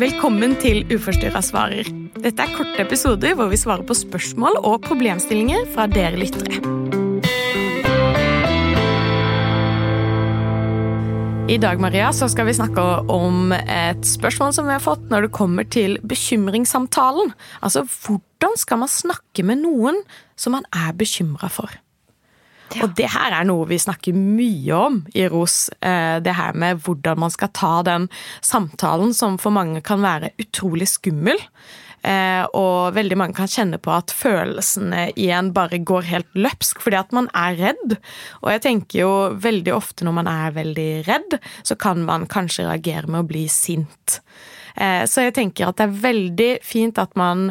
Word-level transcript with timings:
Velkommen 0.00 0.54
til 0.62 0.84
Uforstyrra 0.94 1.42
svarer. 1.44 1.88
Dette 2.20 2.44
er 2.44 2.52
korte 2.56 2.80
episoder 2.80 3.34
hvor 3.36 3.50
vi 3.52 3.58
svarer 3.60 3.84
på 3.84 3.96
spørsmål 3.96 4.56
og 4.62 4.82
problemstillinger 4.86 5.66
fra 5.74 5.84
dere 5.90 6.16
lyttere. 6.20 6.60
I 11.50 11.58
dag 11.58 11.80
Maria, 11.82 12.12
så 12.14 12.28
skal 12.30 12.46
vi 12.46 12.54
snakke 12.54 12.82
om 13.10 13.50
et 13.58 14.04
spørsmål 14.06 14.52
som 14.54 14.68
vi 14.68 14.76
har 14.76 14.84
fått 14.84 15.08
når 15.10 15.26
det 15.26 15.34
kommer 15.34 15.66
til 15.66 15.96
bekymringssamtalen. 16.06 17.32
Altså, 17.58 17.82
hvordan 17.82 18.54
skal 18.60 18.78
man 18.84 18.92
snakke 18.92 19.42
med 19.42 19.64
noen 19.64 19.98
som 20.38 20.54
man 20.54 20.68
er 20.70 20.94
bekymra 20.94 21.50
for? 21.50 21.74
Og 22.78 22.94
det 22.98 23.08
her 23.10 23.34
er 23.34 23.46
noe 23.48 23.66
vi 23.70 23.80
snakker 23.82 24.14
mye 24.16 24.76
om 24.76 25.00
i 25.16 25.26
ROS. 25.30 25.58
Eh, 25.82 26.18
det 26.22 26.36
her 26.38 26.54
med 26.54 26.82
hvordan 26.84 27.18
man 27.24 27.34
skal 27.34 27.50
ta 27.56 27.72
den 27.86 28.06
samtalen 28.46 29.14
som 29.16 29.38
for 29.42 29.54
mange 29.54 29.82
kan 29.82 30.02
være 30.04 30.32
utrolig 30.40 30.88
skummel. 30.90 31.40
Eh, 32.00 32.44
og 32.56 32.94
veldig 32.96 33.18
mange 33.20 33.36
kan 33.36 33.50
kjenne 33.50 33.80
på 33.82 33.92
at 33.92 34.12
følelsene 34.16 35.10
igjen 35.20 35.50
bare 35.56 35.82
går 35.84 36.06
helt 36.08 36.38
løpsk 36.38 36.80
fordi 36.84 37.00
at 37.00 37.12
man 37.16 37.28
er 37.36 37.58
redd. 37.60 37.98
Og 38.40 38.54
jeg 38.54 38.64
tenker 38.68 39.02
jo 39.02 39.12
veldig 39.40 39.74
ofte 39.76 40.06
når 40.06 40.16
man 40.22 40.30
er 40.30 40.56
veldig 40.56 40.90
redd, 41.08 41.36
så 41.66 41.76
kan 41.80 42.04
man 42.06 42.28
kanskje 42.30 42.68
reagere 42.68 43.10
med 43.10 43.24
å 43.24 43.28
bli 43.28 43.44
sint. 43.52 44.20
Eh, 44.80 45.04
så 45.10 45.26
jeg 45.26 45.34
tenker 45.36 45.68
at 45.68 45.80
det 45.80 45.86
er 45.88 46.00
veldig 46.06 46.50
fint 46.64 46.98
at 47.02 47.12
man 47.18 47.50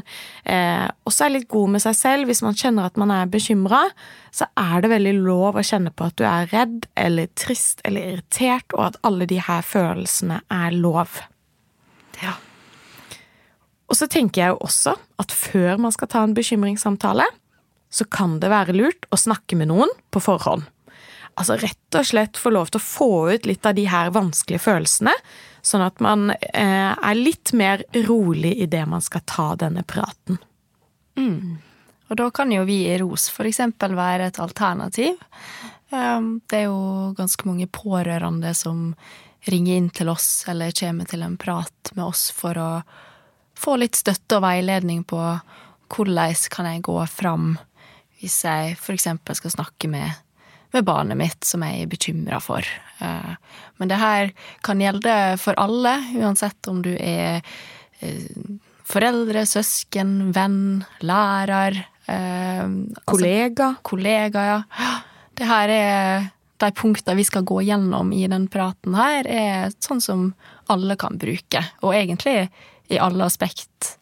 eh, 0.49 0.87
også 1.05 1.27
er 1.27 1.35
litt 1.35 1.49
god 1.51 1.75
med 1.75 1.83
seg 1.83 1.97
selv. 1.99 2.29
Hvis 2.29 2.43
man 2.45 2.57
kjenner 2.57 2.89
at 2.89 2.99
man 2.99 3.13
er 3.13 3.29
bekymra, 3.29 3.85
så 4.33 4.49
er 4.57 4.81
det 4.81 4.93
veldig 4.95 5.15
lov 5.21 5.59
å 5.59 5.65
kjenne 5.65 5.93
på 5.93 6.09
at 6.09 6.17
du 6.19 6.25
er 6.25 6.49
redd 6.53 6.89
eller 6.99 7.29
trist 7.37 7.83
eller 7.85 8.15
irritert, 8.15 8.73
og 8.73 8.91
at 8.91 9.01
alle 9.05 9.29
de 9.29 9.41
her 9.45 9.65
følelsene 9.65 10.41
er 10.49 10.77
lov. 10.77 11.21
Ja. 12.23 12.39
Og 13.89 13.97
så 13.97 14.07
tenker 14.09 14.41
jeg 14.43 14.53
jo 14.53 14.63
også 14.65 14.95
at 15.21 15.33
før 15.33 15.79
man 15.81 15.93
skal 15.95 16.11
ta 16.11 16.23
en 16.23 16.35
bekymringssamtale, 16.37 17.25
så 17.89 18.05
kan 18.05 18.37
det 18.41 18.51
være 18.53 18.75
lurt 18.77 19.07
å 19.09 19.17
snakke 19.17 19.57
med 19.57 19.71
noen 19.71 19.89
på 20.13 20.21
forhånd. 20.21 20.67
Altså 21.39 21.55
rett 21.57 21.97
og 21.97 22.05
slett 22.05 22.37
få 22.37 22.51
lov 22.53 22.69
til 22.69 22.81
å 22.81 22.85
få 22.85 23.11
ut 23.33 23.47
litt 23.49 23.65
av 23.65 23.77
de 23.77 23.87
her 23.89 24.11
vanskelige 24.13 24.61
følelsene, 24.67 25.13
Sånn 25.61 25.83
at 25.83 25.99
man 26.03 26.31
eh, 26.31 26.91
er 26.95 27.17
litt 27.17 27.51
mer 27.57 27.83
rolig 28.07 28.53
i 28.63 28.67
det 28.71 28.85
man 28.87 29.03
skal 29.03 29.25
ta 29.27 29.47
denne 29.59 29.83
praten. 29.83 30.39
Mm. 31.19 31.59
Og 32.09 32.17
da 32.17 32.29
kan 32.33 32.51
jo 32.53 32.63
vi 32.67 32.85
i 32.87 32.95
ROS 32.97 33.29
eksempel 33.43 33.95
være 33.97 34.29
et 34.29 34.39
alternativ. 34.41 35.19
Um, 35.91 36.39
det 36.49 36.63
er 36.63 36.69
jo 36.69 37.11
ganske 37.17 37.45
mange 37.49 37.67
pårørende 37.67 38.53
som 38.57 38.93
ringer 39.49 39.77
inn 39.77 39.91
til 39.93 40.09
oss 40.11 40.45
eller 40.49 40.75
kommer 40.75 41.09
til 41.09 41.23
en 41.25 41.37
prat 41.39 41.91
med 41.95 42.05
oss 42.05 42.29
for 42.35 42.57
å 42.57 42.69
få 43.59 43.75
litt 43.81 43.99
støtte 43.99 44.39
og 44.39 44.45
veiledning 44.47 45.03
på 45.07 45.19
hvordan 45.89 46.49
kan 46.53 46.69
jeg 46.69 46.85
gå 46.85 46.97
fram 47.11 47.53
hvis 48.19 48.41
jeg 48.43 48.75
eksempel 48.95 49.37
skal 49.37 49.53
snakke 49.55 49.89
med 49.91 50.17
med 50.71 50.85
barnet 50.85 51.17
mitt 51.17 51.45
som 51.47 51.63
jeg 51.65 51.83
er 51.83 51.89
bekymra 51.89 52.39
for. 52.43 52.65
Eh, 52.99 53.35
men 53.81 53.91
det 53.91 53.99
her 53.99 54.31
kan 54.65 54.81
gjelde 54.81 55.13
for 55.41 55.57
alle, 55.57 55.95
uansett 56.19 56.69
om 56.69 56.83
du 56.85 56.91
er 56.93 57.41
eh, 57.99 58.27
foreldre, 58.89 59.45
søsken, 59.49 60.31
venn, 60.35 60.83
lærer 61.01 61.79
eh, 61.79 62.65
altså 62.65 63.05
Kollega. 63.09 63.71
Altså, 63.71 63.87
kollega, 63.93 64.45
ja. 64.53 64.59
Det 65.39 65.49
her 65.49 65.73
er 65.73 66.29
de 66.59 66.71
punktene 66.75 67.15
vi 67.15 67.25
skal 67.25 67.45
gå 67.47 67.61
gjennom 67.63 68.11
i 68.13 68.25
den 68.29 68.49
praten 68.51 68.97
her, 68.99 69.25
er 69.25 69.75
sånn 69.79 70.03
som 70.03 70.25
alle 70.69 70.99
kan 70.99 71.15
bruke, 71.17 71.63
og 71.81 71.95
egentlig 71.95 72.49
i 72.89 72.99
alle 72.99 73.25
aspekt 73.25 73.95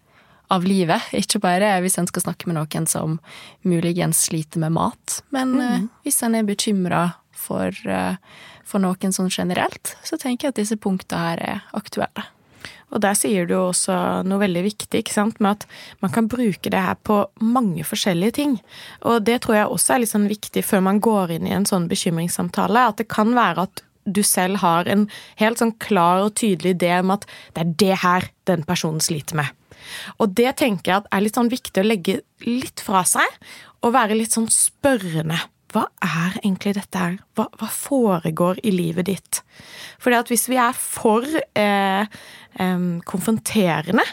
av 0.47 0.63
livet. 0.63 1.09
Ikke 1.15 1.41
bare 1.43 1.75
hvis 1.83 1.97
en 1.99 2.07
skal 2.09 2.27
snakke 2.27 2.49
med 2.49 2.57
noen 2.59 2.87
som 2.89 3.17
muligens 3.67 4.27
sliter 4.29 4.63
med 4.63 4.75
mat, 4.77 5.21
men 5.35 5.55
mm. 5.59 5.89
hvis 6.07 6.21
en 6.23 6.37
er 6.39 6.47
bekymra 6.47 7.03
for, 7.37 7.75
eh, 7.85 8.15
for, 8.65 8.83
noen 8.83 9.13
sånn 9.13 9.31
generelt, 9.31 9.95
så 10.07 10.17
tenker 10.19 10.47
jeg 10.47 10.55
at 10.55 10.63
disse 10.63 10.79
punktene 10.79 11.29
her 11.29 11.43
er 11.43 11.69
aktuelle. 11.77 12.25
Og 12.87 13.01
der 13.03 13.17
sier 13.19 13.43
du 13.47 13.57
også 13.57 13.93
noe 14.23 14.39
veldig 14.39 14.61
viktig, 14.63 15.01
ikke 15.01 15.11
sant, 15.11 15.41
med 15.43 15.57
at 15.57 15.65
man 16.03 16.13
kan 16.15 16.29
bruke 16.31 16.71
det 16.71 16.79
her 16.79 16.95
på 16.95 17.19
mange 17.43 17.83
forskjellige 17.83 18.37
ting. 18.39 18.53
Og 19.03 19.25
det 19.27 19.41
tror 19.43 19.57
jeg 19.57 19.73
også 19.73 19.93
er 19.93 20.01
litt 20.03 20.13
sånn 20.13 20.29
viktig 20.31 20.63
før 20.63 20.85
man 20.87 21.01
går 21.03 21.35
inn 21.35 21.49
i 21.49 21.55
en 21.55 21.67
sånn 21.67 21.89
bekymringssamtale, 21.91 22.85
at 22.93 23.03
det 23.03 23.09
kan 23.11 23.35
være 23.35 23.67
at 23.67 23.83
du 24.07 24.23
selv 24.25 24.61
har 24.63 24.87
en 24.89 25.05
helt 25.41 25.61
sånn 25.61 25.75
klar 25.83 26.23
og 26.25 26.35
tydelig 26.39 26.77
idé 26.77 26.93
om 27.01 27.13
at 27.17 27.27
det 27.55 27.63
er 27.63 27.75
det 27.83 28.01
her 28.03 28.29
den 28.49 28.63
personen 28.67 29.03
sliter 29.03 29.39
med. 29.39 29.51
Og 30.21 30.33
det 30.37 30.57
tenker 30.61 30.93
jeg 30.93 31.11
er 31.11 31.23
litt 31.23 31.37
sånn 31.37 31.51
viktig 31.51 31.83
å 31.83 31.87
legge 31.87 32.21
litt 32.47 32.83
fra 32.83 33.03
seg, 33.07 33.27
og 33.85 33.93
være 33.95 34.17
litt 34.17 34.33
sånn 34.35 34.49
spørrende. 34.51 35.37
Hva 35.75 35.83
er 35.99 36.37
egentlig 36.39 36.77
dette 36.77 36.99
her? 36.99 37.15
Hva, 37.35 37.49
hva 37.59 37.67
foregår 37.69 38.61
i 38.65 38.71
livet 38.71 39.09
ditt? 39.09 39.41
Fordi 39.99 40.15
at 40.21 40.31
hvis 40.31 40.47
vi 40.47 40.57
er 40.63 40.75
for 40.79 41.27
eh, 41.27 42.07
eh, 42.07 42.85
konfronterende, 43.11 44.05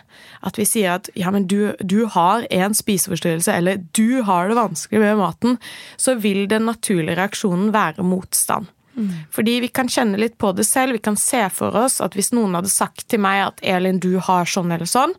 at 0.44 0.59
vi 0.59 0.66
sier 0.69 0.99
at 0.99 1.09
ja, 1.16 1.31
men 1.34 1.47
du, 1.49 1.72
du 1.78 2.04
har 2.10 2.44
en 2.50 2.75
spiseforstyrrelse, 2.75 3.54
eller 3.54 3.84
du 3.97 4.25
har 4.27 4.50
det 4.50 4.59
vanskelig 4.59 5.04
med 5.04 5.21
maten, 5.22 5.60
så 5.97 6.19
vil 6.19 6.49
den 6.50 6.66
naturlige 6.69 7.21
reaksjonen 7.22 7.71
være 7.75 8.04
motstand. 8.06 8.74
Mm. 8.94 9.15
Fordi 9.34 9.60
vi 9.65 9.71
kan 9.75 9.91
kjenne 9.91 10.21
litt 10.21 10.37
på 10.38 10.53
det 10.56 10.66
selv. 10.69 10.97
Vi 10.97 11.05
kan 11.05 11.16
se 11.19 11.43
for 11.55 11.75
oss 11.84 12.00
at 12.05 12.15
hvis 12.19 12.32
noen 12.34 12.55
hadde 12.59 12.72
sagt 12.72 13.09
til 13.10 13.22
meg 13.25 13.47
at 13.49 13.65
Elin, 13.66 14.03
du 14.03 14.15
har 14.22 14.49
sånn 14.49 14.75
eller 14.75 14.88
sånn, 14.88 15.16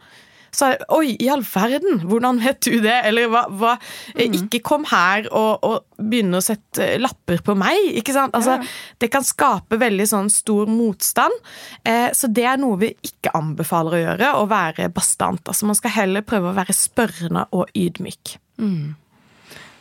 så 0.55 0.61
sa 0.63 0.67
jeg 0.71 0.85
oi, 0.95 1.15
i 1.19 1.27
all 1.27 1.43
verden, 1.43 1.99
hvordan 2.07 2.39
vet 2.39 2.61
du 2.63 2.77
det? 2.83 2.95
Eller 3.09 3.27
hva, 3.27 3.43
hva 3.51 3.73
mm. 4.15 4.37
Ikke 4.39 4.61
kom 4.63 4.85
her 4.87 5.27
og, 5.27 5.65
og, 5.67 5.83
begynne 5.99 6.39
å 6.39 6.43
sette 6.43 6.93
lapper 7.01 7.43
på 7.43 7.57
meg, 7.59 7.89
ikke 7.99 8.15
sant? 8.15 8.35
Altså, 8.37 8.55
ja. 8.61 8.95
Det 9.03 9.09
kan 9.11 9.25
skape 9.27 9.79
veldig 9.81 10.07
sånn 10.07 10.31
stor 10.31 10.71
motstand. 10.71 11.35
Eh, 11.83 12.07
så 12.15 12.31
det 12.31 12.47
er 12.47 12.59
noe 12.61 12.79
vi 12.79 12.93
ikke 13.03 13.35
anbefaler 13.35 13.97
å 13.97 14.03
gjøre, 14.05 14.33
å 14.39 14.47
være 14.51 14.89
bastant. 14.95 15.43
Altså 15.43 15.67
man 15.67 15.79
skal 15.79 15.95
heller 15.97 16.23
prøve 16.27 16.51
å 16.51 16.57
være 16.57 16.75
spørrende 16.75 17.47
og 17.55 17.71
ydmyk. 17.75 18.37
Mm. 18.61 18.95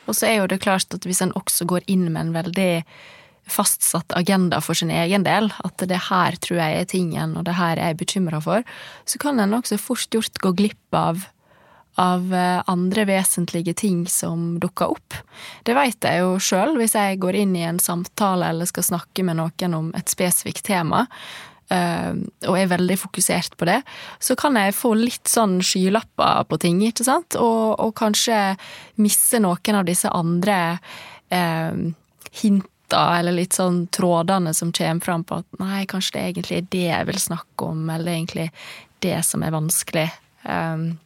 Og 0.05 0.17
så 0.17 0.29
er 0.29 0.41
jo 0.41 0.49
det 0.51 0.63
klart 0.65 0.95
at 0.95 1.07
hvis 1.07 1.23
en 1.25 1.35
også 1.39 1.69
går 1.71 1.87
inn 1.91 2.09
med 2.11 2.27
en 2.27 2.35
veldig 2.35 2.73
fastsatt 3.51 4.15
agenda 4.17 4.61
for 4.65 4.79
sin 4.79 4.93
egen 4.95 5.25
del, 5.27 5.51
at 5.65 5.85
det 5.89 6.01
her 6.09 6.37
tror 6.41 6.61
jeg 6.63 6.81
er 6.81 6.91
tingen, 6.91 7.37
og 7.37 7.45
det 7.49 7.59
her 7.59 7.77
er 7.77 7.93
jeg 7.93 8.01
bekymra 8.01 8.41
for, 8.45 8.65
så 9.05 9.21
kan 9.21 9.41
en 9.43 9.57
også 9.59 9.79
fort 9.81 10.09
gjort 10.15 10.41
gå 10.43 10.55
glipp 10.57 10.99
av 10.99 11.27
av 11.95 12.35
eh, 12.35 12.63
andre 12.67 13.05
vesentlige 13.07 13.75
ting 13.79 14.05
som 14.11 14.57
dukker 14.59 14.97
opp. 14.97 15.15
Det 15.63 15.77
veit 15.77 16.03
jeg 16.03 16.23
jo 16.25 16.37
sjøl, 16.43 16.75
hvis 16.81 16.97
jeg 16.99 17.21
går 17.23 17.39
inn 17.45 17.55
i 17.55 17.67
en 17.69 17.79
samtale 17.83 18.51
eller 18.51 18.67
skal 18.67 18.87
snakke 18.87 19.27
med 19.27 19.39
noen 19.39 19.77
om 19.79 19.91
et 19.95 20.11
spesifikt 20.11 20.67
tema, 20.67 21.05
eh, 21.71 22.13
og 22.49 22.59
er 22.59 22.73
veldig 22.73 22.99
fokusert 22.99 23.55
på 23.61 23.71
det, 23.71 23.81
så 24.19 24.35
kan 24.39 24.59
jeg 24.59 24.75
få 24.75 24.95
litt 24.99 25.31
sånn 25.31 25.61
skylapper 25.63 26.49
på 26.51 26.61
ting, 26.67 26.83
ikke 26.83 27.07
sant, 27.07 27.39
og, 27.39 27.79
og 27.79 27.95
kanskje 27.99 28.57
misse 28.99 29.39
noen 29.43 29.79
av 29.79 29.87
disse 29.87 30.11
andre 30.11 30.61
eh, 31.31 31.85
hint 32.43 32.71
fakta 32.95 33.19
eller 33.19 33.33
litt 33.33 33.53
sånn 33.53 33.87
trådene 33.89 34.55
som 34.55 34.73
kommer 34.73 35.01
fram 35.01 35.25
på 35.25 35.41
at 35.43 35.47
nei, 35.59 35.87
kanskje 35.87 36.19
det 36.19 36.25
egentlig 36.29 36.57
er 36.57 36.69
det 36.71 36.87
jeg 36.89 37.07
vil 37.07 37.19
snakke 37.19 37.65
om, 37.65 37.91
eller 37.91 38.13
egentlig 38.13 38.51
det 39.01 39.23
som 39.25 39.43
er 39.43 39.53
vanskelig. 39.53 40.11
Um, 40.45 40.99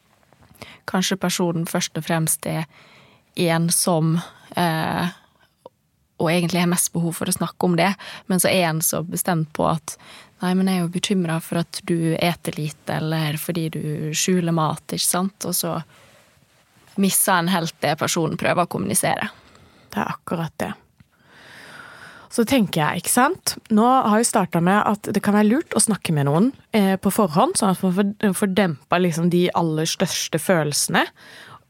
kanskje 0.86 1.16
personen 1.16 1.66
først 1.66 1.96
og 1.96 2.04
fremst 2.04 2.46
er 2.46 2.66
ensom 3.36 4.18
uh, 4.56 5.08
og 6.18 6.30
egentlig 6.32 6.60
har 6.60 6.70
mest 6.70 6.92
behov 6.92 7.14
for 7.14 7.28
å 7.28 7.32
snakke 7.32 7.66
om 7.66 7.76
det, 7.76 7.94
men 8.26 8.40
så 8.40 8.48
er 8.48 8.68
en 8.68 8.82
så 8.82 9.02
bestemt 9.02 9.52
på 9.54 9.68
at 9.68 9.96
nei, 10.42 10.54
men 10.54 10.66
jeg 10.66 10.78
er 10.78 10.82
jo 10.82 10.94
bekymra 10.94 11.38
for 11.40 11.60
at 11.62 11.80
du 11.86 12.16
eter 12.18 12.58
lite, 12.58 12.98
eller 12.98 13.38
fordi 13.38 13.68
du 13.70 13.84
skjuler 14.14 14.52
mat, 14.52 14.82
ikke 14.90 15.06
sant, 15.06 15.46
og 15.46 15.54
så 15.54 15.78
misser 16.98 17.38
en 17.38 17.52
helt 17.52 17.74
det 17.80 17.94
personen 18.00 18.38
prøver 18.38 18.66
å 18.66 18.70
kommunisere. 18.70 19.30
Det 19.88 20.02
er 20.02 20.10
akkurat 20.10 20.54
det. 20.58 20.72
Så 22.38 22.44
tenker 22.46 22.84
jeg, 22.84 23.02
ikke 23.02 23.10
sant 23.10 23.56
Nå 23.74 23.82
har 23.82 24.20
vi 24.20 24.26
starta 24.28 24.60
med 24.62 24.78
at 24.86 25.10
det 25.10 25.22
kan 25.26 25.34
være 25.34 25.48
lurt 25.48 25.74
å 25.74 25.82
snakke 25.82 26.14
med 26.14 26.28
noen 26.28 26.52
eh, 26.76 26.94
på 26.94 27.10
forhånd, 27.10 27.56
sånn 27.58 27.74
at 27.74 27.82
man 27.82 28.36
får 28.38 28.52
dempa 28.54 29.00
liksom 29.02 29.32
de 29.34 29.48
aller 29.58 29.88
største 29.90 30.38
følelsene, 30.38 31.02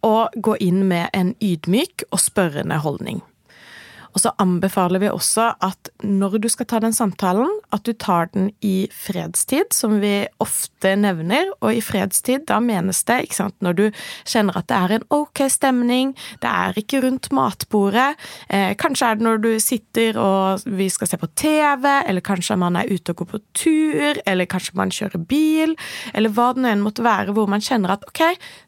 og 0.05 0.37
gå 0.45 0.59
inn 0.63 0.85
med 0.91 1.09
en 1.17 1.33
ydmyk 1.43 2.05
og 2.13 2.21
spørrende 2.21 2.77
holdning. 2.85 3.23
Og 4.19 4.23
så 4.25 4.33
anbefaler 4.43 4.99
vi 4.99 5.11
også 5.15 5.53
at 5.63 5.93
når 6.03 6.41
du 6.43 6.49
skal 6.51 6.67
ta 6.67 6.81
den 6.83 6.95
samtalen, 6.97 7.53
at 7.71 7.85
du 7.87 7.93
tar 7.95 8.27
den 8.33 8.49
i 8.67 8.89
fredstid, 8.91 9.71
som 9.71 10.01
vi 10.03 10.25
ofte 10.43 10.97
nevner. 10.99 11.53
Og 11.63 11.79
i 11.79 11.83
fredstid, 11.85 12.49
da 12.51 12.59
menes 12.59 13.05
det 13.07 13.21
ikke 13.29 13.39
sant, 13.39 13.55
når 13.63 13.77
du 13.79 13.85
kjenner 14.27 14.59
at 14.59 14.67
det 14.73 14.79
er 14.79 14.95
en 14.97 15.05
ok 15.15 15.45
stemning, 15.55 16.17
det 16.43 16.51
er 16.51 16.81
ikke 16.83 17.05
rundt 17.05 17.29
matbordet. 17.31 18.09
Eh, 18.51 18.73
kanskje 18.81 19.13
er 19.13 19.21
det 19.21 19.27
når 19.29 19.39
du 19.45 19.49
sitter 19.63 20.19
og 20.19 20.67
vi 20.67 20.89
skal 20.91 21.13
se 21.13 21.21
på 21.23 21.31
TV, 21.39 21.87
eller 22.09 22.25
kanskje 22.27 22.59
man 22.59 22.81
er 22.81 22.91
ute 22.91 23.15
og 23.15 23.23
går 23.23 23.31
på 23.37 23.43
tur, 23.63 24.19
eller 24.27 24.51
kanskje 24.51 24.75
man 24.83 24.91
kjører 24.95 25.23
bil, 25.31 25.77
eller 26.11 26.35
hva 26.35 26.49
det 26.59 26.67
enn 26.73 26.83
måtte 26.83 27.07
være, 27.07 27.37
hvor 27.39 27.47
man 27.47 27.63
kjenner 27.63 27.95
at 27.95 28.11
ok, 28.11 28.25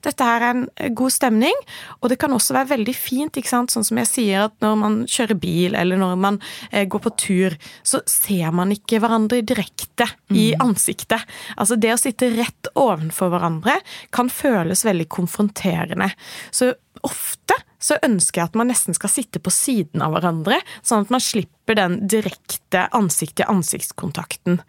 dette 0.06 0.30
her 0.30 0.46
er 0.46 0.62
en 0.62 0.94
god 0.94 1.16
stemning. 1.18 1.66
Og 1.98 2.14
det 2.14 2.20
kan 2.22 2.38
også 2.38 2.54
være 2.54 2.76
veldig 2.76 2.94
fint, 2.94 3.34
ikke 3.34 3.50
sant, 3.56 3.74
sånn 3.74 3.90
som 3.90 3.98
jeg 3.98 4.12
sier, 4.14 4.46
at 4.46 4.54
når 4.62 4.78
man 4.78 4.98
kjører 5.10 5.39
bil, 5.40 5.74
eller 5.78 6.00
når 6.00 6.18
man 6.20 6.40
eh, 6.70 6.86
går 6.90 7.04
på 7.06 7.14
tur, 7.20 7.56
så 7.82 8.02
ser 8.08 8.52
man 8.56 8.72
ikke 8.74 9.00
hverandre 9.02 9.42
direkte 9.46 10.08
mm. 10.30 10.36
i 10.36 10.46
ansiktet. 10.60 11.26
Altså 11.56 11.78
det 11.80 11.94
å 11.94 12.00
sitte 12.00 12.30
rett 12.36 12.70
ovenfor 12.78 13.32
hverandre 13.32 13.78
kan 14.14 14.30
føles 14.32 14.84
veldig 14.86 15.08
konfronterende. 15.12 16.10
Så 16.50 16.72
ofte 17.06 17.56
så 17.80 17.96
ønsker 18.04 18.42
jeg 18.42 18.50
at 18.50 18.58
man 18.60 18.68
nesten 18.68 18.96
skal 18.96 19.12
sitte 19.12 19.40
på 19.40 19.52
siden 19.54 20.02
av 20.04 20.12
hverandre, 20.14 20.60
sånn 20.84 21.06
at 21.06 21.14
man 21.14 21.22
slipper 21.24 21.78
den 21.78 22.02
direkte 22.12 22.86
ansikt-til-ansiktskontakten. 22.96 24.60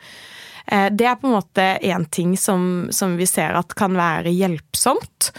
Eh, 0.65 0.87
det 0.93 1.09
er 1.09 1.17
på 1.19 1.27
en 1.27 1.35
måte 1.35 1.65
én 1.83 2.05
ting 2.13 2.37
som, 2.39 2.87
som, 2.95 3.17
vi 3.19 3.27
ser 3.27 3.57
at 3.59 3.75
kan 3.77 3.97
være 3.99 4.31
hjelpsomt, 4.31 5.31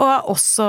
og 0.00 0.32
også 0.34 0.66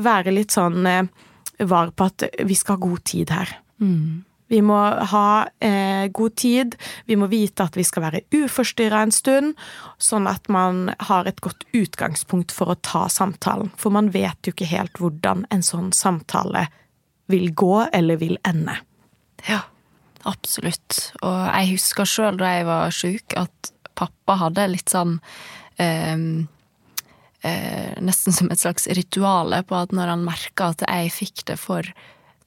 være 0.00 0.34
litt 0.36 0.54
sånn 0.54 0.86
eh, 0.86 1.26
var 1.68 1.92
på 1.92 2.08
at 2.10 2.24
vi 2.46 2.56
skal 2.58 2.76
ha 2.76 2.84
god 2.86 3.04
tid 3.04 3.32
her. 3.34 3.54
Mm. 3.80 4.24
Vi 4.50 4.58
må 4.66 4.76
ha 5.12 5.26
eh, 5.62 6.08
god 6.10 6.34
tid, 6.36 6.74
vi 7.06 7.14
må 7.16 7.28
vite 7.30 7.62
at 7.62 7.76
vi 7.78 7.84
skal 7.86 8.02
være 8.08 8.24
uforstyrra 8.34 9.04
en 9.06 9.14
stund, 9.14 9.52
sånn 10.02 10.26
at 10.26 10.50
man 10.50 10.88
har 11.06 11.30
et 11.30 11.38
godt 11.44 11.62
utgangspunkt 11.70 12.50
for 12.50 12.72
å 12.72 12.80
ta 12.82 13.04
samtalen. 13.12 13.70
For 13.78 13.94
man 13.94 14.10
vet 14.10 14.42
jo 14.42 14.54
ikke 14.56 14.70
helt 14.72 14.98
hvordan 14.98 15.44
en 15.54 15.62
sånn 15.62 15.92
samtale 15.94 16.66
vil 17.30 17.52
gå 17.54 17.76
eller 17.94 18.18
vil 18.18 18.40
ende. 18.42 18.74
Ja, 19.46 19.62
absolutt. 20.26 21.12
Og 21.22 21.38
jeg 21.46 21.76
husker 21.76 22.10
sjøl 22.10 22.42
da 22.42 22.50
jeg 22.56 22.66
var 22.66 22.96
sjuk, 22.96 23.38
at 23.38 23.70
pappa 23.94 24.34
hadde 24.48 24.66
litt 24.72 24.90
sånn 24.90 25.20
eh, 25.78 26.18
eh, 27.46 27.92
Nesten 28.00 28.34
som 28.36 28.50
et 28.52 28.62
slags 28.62 28.88
rituale 28.96 29.62
på 29.66 29.76
at 29.78 29.94
når 29.96 30.14
han 30.14 30.24
merka 30.26 30.72
at 30.74 30.84
jeg 30.86 31.12
fikk 31.14 31.44
det 31.52 31.58
for 31.60 31.86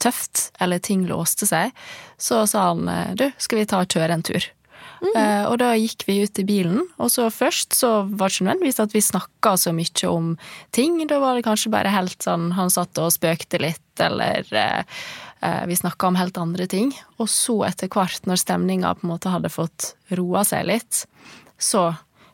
tøft, 0.04 0.50
eller 0.60 0.82
ting 0.84 1.06
låste 1.08 1.48
seg, 1.48 1.72
så 2.20 2.44
sa 2.50 2.70
han 2.72 2.90
eh, 2.92 3.16
du, 3.20 3.30
skal 3.38 3.62
vi 3.62 3.70
ta 3.70 3.84
og 3.84 3.94
kjøre 3.94 4.18
en 4.18 4.26
tur? 4.26 4.50
Mm. 5.04 5.16
Eh, 5.20 5.46
og 5.50 5.58
da 5.60 5.74
gikk 5.76 6.06
vi 6.08 6.22
ut 6.24 6.40
i 6.40 6.46
bilen, 6.48 6.80
og 6.96 7.12
så 7.12 7.28
først 7.34 7.76
så 7.76 7.92
var 8.08 8.32
det 8.32 8.38
ikke 8.38 8.48
nødvendigvis 8.48 8.80
at 8.80 8.96
vi 8.96 9.04
snakka 9.04 9.56
så 9.60 9.74
mye 9.76 10.10
om 10.12 10.30
ting. 10.76 11.02
Da 11.10 11.20
var 11.20 11.36
det 11.36 11.44
kanskje 11.48 11.74
bare 11.74 11.92
helt 11.92 12.24
sånn 12.24 12.54
han 12.56 12.72
satt 12.72 13.00
og 13.04 13.12
spøkte 13.16 13.60
litt, 13.60 13.84
eller 14.00 14.48
uh, 14.56 14.96
uh, 15.44 15.64
vi 15.68 15.80
snakka 15.80 16.08
om 16.08 16.20
helt 16.20 16.40
andre 16.40 16.70
ting. 16.72 16.94
Og 17.20 17.28
så 17.32 17.58
etter 17.68 17.92
hvert, 17.92 18.24
når 18.30 18.40
stemninga 18.46 18.96
på 18.96 19.08
en 19.08 19.12
måte 19.12 19.34
hadde 19.34 19.52
fått 19.52 19.92
roa 20.16 20.46
seg 20.48 20.70
litt, 20.72 21.04
så 21.60 21.90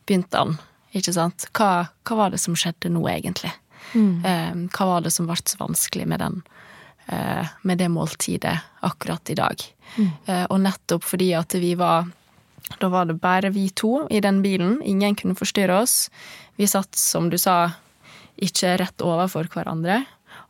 begynte 0.05 0.37
han, 0.37 0.59
ikke 0.95 1.13
sant. 1.13 1.49
Hva, 1.53 1.89
hva 2.07 2.17
var 2.23 2.33
det 2.33 2.41
som 2.41 2.57
skjedde 2.57 2.91
nå, 2.93 3.03
egentlig? 3.11 3.51
Mm. 3.89 4.67
hva 4.75 4.85
var 4.85 5.01
det 5.01 5.09
som 5.09 5.25
ble 5.25 5.37
så 5.49 5.57
vanskelig 5.57 6.03
med 6.05 6.19
den 6.21 6.41
Eh, 7.11 7.45
med 7.61 7.77
det 7.77 7.89
måltidet 7.89 8.59
akkurat 8.79 9.29
i 9.29 9.35
dag. 9.35 9.63
Mm. 9.97 10.09
Eh, 10.25 10.43
og 10.43 10.59
nettopp 10.61 11.03
fordi 11.03 11.33
at 11.33 11.55
vi 11.57 11.73
var 11.75 12.09
Da 12.79 12.85
var 12.87 13.05
det 13.05 13.15
bare 13.17 13.49
vi 13.49 13.69
to 13.69 14.07
i 14.13 14.19
den 14.21 14.43
bilen. 14.43 14.81
Ingen 14.83 15.15
kunne 15.15 15.35
forstyrre 15.35 15.79
oss. 15.81 16.09
Vi 16.55 16.67
satt, 16.67 16.95
som 16.95 17.29
du 17.29 17.37
sa, 17.37 17.71
ikke 18.37 18.75
rett 18.77 19.01
overfor 19.01 19.47
hverandre. 19.49 20.03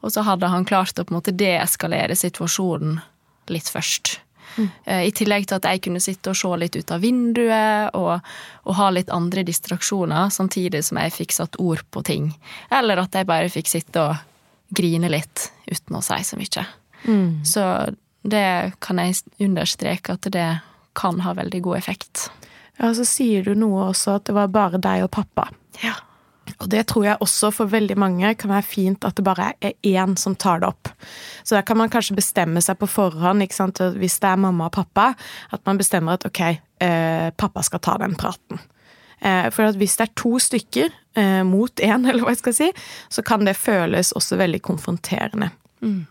Og 0.03 0.11
så 0.11 0.25
hadde 0.27 0.49
han 0.51 0.65
klart 0.65 0.99
å 0.99 1.05
på 1.05 1.13
en 1.13 1.19
måte 1.21 1.31
deeskalere 1.31 2.17
situasjonen 2.19 2.99
litt 3.47 3.69
først. 3.71 4.19
Mm. 4.57 4.69
I 5.05 5.11
tillegg 5.15 5.45
til 5.47 5.59
at 5.59 5.67
jeg 5.69 5.83
kunne 5.85 6.01
sitte 6.03 6.31
og 6.31 6.39
se 6.39 6.49
litt 6.61 6.75
ut 6.75 6.91
av 6.91 7.03
vinduet 7.03 7.95
og, 7.97 8.25
og, 8.65 8.73
ha 8.79 8.89
litt 8.95 9.13
andre 9.13 9.43
distraksjoner, 9.47 10.31
samtidig 10.33 10.81
som 10.87 10.99
jeg 11.01 11.15
fikk 11.15 11.35
satt 11.35 11.59
ord 11.61 11.83
på 11.93 12.03
ting. 12.07 12.31
Eller 12.73 13.03
at 13.03 13.15
jeg 13.15 13.29
bare 13.29 13.51
fikk 13.53 13.71
sitte 13.71 14.03
og 14.09 14.75
grine 14.75 15.09
litt 15.09 15.49
uten 15.69 15.97
å 15.97 16.03
si 16.05 16.19
så 16.25 16.39
mye. 16.39 16.65
Mm. 17.05 17.45
Så 17.47 17.63
det 18.21 18.73
kan 18.83 18.99
jeg 19.01 19.21
understreke 19.39 20.17
at 20.17 20.27
det 20.33 20.49
kan 20.99 21.21
ha 21.23 21.33
veldig 21.37 21.61
god 21.63 21.77
effekt. 21.77 22.27
Ja, 22.79 22.91
så 22.95 23.05
sier 23.07 23.43
du 23.43 23.55
noe 23.59 23.89
også 23.91 24.17
at 24.19 24.27
det 24.29 24.35
var 24.35 24.51
bare 24.51 24.79
deg 24.81 25.05
og 25.05 25.11
pappa. 25.15 25.49
Ja. 25.83 25.95
Og 26.69 26.75
det 26.75 26.83
tror 26.91 27.05
jeg 27.07 27.17
også 27.25 27.49
for 27.49 27.71
veldig 27.71 27.95
mange 27.97 28.29
kan 28.37 28.51
være 28.51 28.67
fint 28.69 29.05
at 29.07 29.17
det 29.17 29.23
bare 29.25 29.47
er 29.57 29.73
én 29.89 30.11
som 30.21 30.35
tar 30.37 30.61
det 30.61 30.67
opp. 30.69 30.91
Så 31.41 31.55
da 31.57 31.63
kan 31.65 31.79
man 31.79 31.89
kanskje 31.89 32.13
bestemme 32.19 32.61
seg 32.61 32.77
på 32.77 32.85
forhånd, 32.85 33.41
hvis 33.41 34.19
det 34.21 34.29
er 34.29 34.37
mamma 34.37 34.67
og 34.67 34.75
pappa, 34.77 35.15
at 35.49 35.65
man 35.65 35.81
bestemmer 35.81 36.19
at 36.19 36.27
ok, 36.29 36.41
eh, 36.85 37.31
pappa 37.33 37.65
skal 37.65 37.81
ta 37.81 37.97
den 37.97 38.13
praten. 38.13 38.61
Eh, 39.17 39.49
for 39.49 39.73
hvis 39.81 39.97
det 39.97 40.11
er 40.11 40.13
to 40.21 40.35
stykker 40.37 40.93
eh, 41.17 41.41
mot 41.41 41.73
én, 41.81 42.05
eller 42.11 42.21
hva 42.21 42.37
jeg 42.37 42.43
skal 42.43 42.57
si, 42.59 42.71
så 43.09 43.25
kan 43.25 43.49
det 43.49 43.57
føles 43.57 44.13
også 44.13 44.37
veldig 44.37 44.61
konfronterende. 44.69 45.49
Mm. 45.81 46.03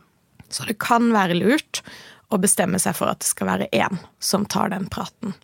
Så 0.51 0.67
det 0.67 0.81
kan 0.83 1.13
være 1.15 1.39
lurt 1.39 1.85
å 2.35 2.43
bestemme 2.43 2.83
seg 2.83 2.99
for 2.99 3.15
at 3.15 3.23
det 3.23 3.31
skal 3.31 3.53
være 3.55 3.71
én 3.71 4.03
som 4.19 4.43
tar 4.43 4.75
den 4.75 4.91
praten. 4.91 5.39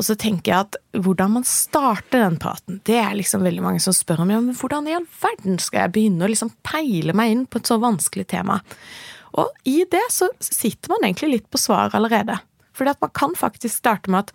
Og 0.00 0.06
så 0.06 0.16
tenker 0.18 0.50
jeg 0.50 0.66
at 0.66 0.76
hvordan 1.04 1.34
man 1.36 1.46
starter 1.46 2.24
den 2.24 2.38
praten, 2.42 2.80
det 2.88 2.96
er 2.98 3.16
liksom 3.16 3.44
veldig 3.44 3.64
mange 3.64 3.82
som 3.84 3.94
spør 3.94 4.24
om 4.24 4.32
ja, 4.32 4.40
men 4.42 4.56
hvordan 4.56 4.88
i 4.88 4.96
all 4.96 5.08
verden 5.22 5.60
skal 5.62 5.84
jeg 5.84 5.94
begynne 5.96 6.26
å 6.26 6.32
liksom 6.32 6.54
peile 6.66 7.14
meg 7.16 7.34
inn 7.34 7.44
på 7.46 7.60
et 7.60 7.70
så 7.70 7.78
vanskelig 7.82 8.26
tema? 8.32 8.58
Og 9.38 9.52
i 9.68 9.82
det 9.88 10.04
så 10.12 10.28
sitter 10.42 10.92
man 10.92 11.06
egentlig 11.06 11.36
litt 11.36 11.50
på 11.52 11.60
svar 11.60 11.94
allerede. 11.96 12.38
Fordi 12.76 12.94
at 12.94 13.04
man 13.04 13.12
kan 13.16 13.36
faktisk 13.38 13.78
starte 13.78 14.12
med 14.12 14.26
at 14.26 14.34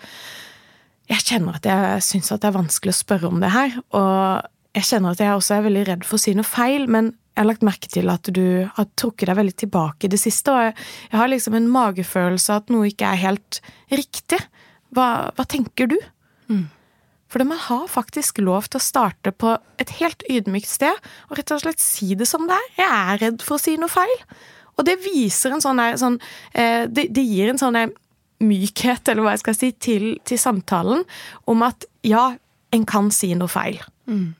jeg 1.07 1.24
kjenner 1.30 1.57
at 1.57 1.68
jeg 1.68 2.04
syns 2.06 2.33
at 2.33 2.44
det 2.44 2.50
er 2.50 2.57
vanskelig 2.57 2.94
å 2.94 3.01
spørre 3.01 3.30
om 3.31 3.39
det 3.42 3.51
her. 3.54 3.77
Og 3.95 4.77
jeg 4.77 4.89
kjenner 4.89 5.15
at 5.15 5.24
jeg 5.24 5.38
også 5.38 5.57
er 5.57 5.65
veldig 5.68 5.86
redd 5.89 6.06
for 6.07 6.18
å 6.18 6.21
si 6.21 6.33
noe 6.38 6.48
feil, 6.48 6.88
men 6.92 7.13
jeg 7.38 7.44
har 7.44 7.50
lagt 7.51 7.65
merke 7.65 7.89
til 7.94 8.09
at 8.09 8.30
du 8.33 8.65
har 8.74 8.88
trukket 8.98 9.30
deg 9.30 9.38
veldig 9.38 9.56
tilbake 9.62 10.07
i 10.07 10.12
det 10.12 10.19
siste, 10.19 10.54
og 10.54 10.63
jeg 11.12 11.19
har 11.19 11.30
liksom 11.30 11.54
en 11.57 11.68
magefølelse 11.69 12.56
at 12.56 12.71
noe 12.74 12.89
ikke 12.89 13.12
er 13.12 13.21
helt 13.21 13.59
riktig. 13.94 14.39
Hva, 14.95 15.07
hva 15.36 15.45
tenker 15.50 15.89
du? 15.92 15.98
Mm. 16.51 16.68
For 17.28 17.44
man 17.44 17.60
har 17.60 17.89
faktisk 17.92 18.39
lov 18.39 18.69
til 18.72 18.80
å 18.80 18.86
starte 18.86 19.34
på 19.36 19.57
et 19.81 19.92
helt 20.00 20.24
ydmykt 20.31 20.69
sted 20.72 20.95
og 21.28 21.36
rett 21.39 21.51
og 21.51 21.63
slett 21.66 21.84
si 21.84 22.13
det 22.16 22.28
som 22.30 22.48
det 22.48 22.56
er. 22.56 22.69
Jeg 22.80 22.88
er 22.88 23.22
redd 23.25 23.44
for 23.44 23.57
å 23.57 23.62
si 23.62 23.75
noe 23.80 23.92
feil. 23.92 24.16
Og 24.78 24.86
det 24.88 25.00
viser 25.04 25.54
en 25.54 25.63
sånn, 25.63 25.81
sånn 26.00 26.19
eh, 26.54 26.86
det, 26.88 27.10
det, 27.12 27.25
gir 27.25 27.51
en 27.51 27.60
sånn 27.60 27.80
mykhet, 28.44 29.10
eller 29.10 29.25
hva 29.25 29.34
jeg 29.36 29.44
skal 29.44 29.57
si, 29.57 29.72
til, 29.81 30.10
til 30.28 30.39
samtalen 30.39 31.04
om 31.50 31.63
at 31.66 31.88
ja, 32.06 32.30
en 32.72 32.86
kan 32.88 33.10
si 33.12 33.33
noe 33.36 33.51
feil. 33.51 33.80
Mm. 34.07 34.35